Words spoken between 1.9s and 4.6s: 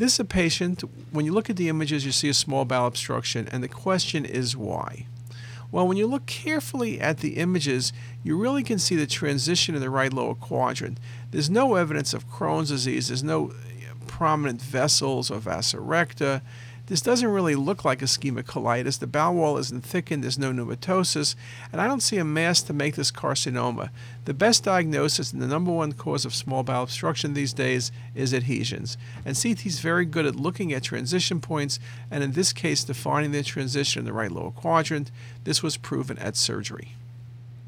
you see a small bowel obstruction, and the question is